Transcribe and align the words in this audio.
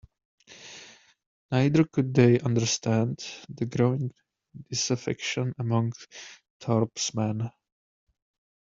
Neither 1.51 1.83
could 1.83 2.15
they 2.15 2.39
understand 2.39 3.23
the 3.49 3.67
growing 3.67 4.11
disaffection 4.71 5.53
among 5.59 5.93
Thorpe's 6.59 7.13
men. 7.13 7.51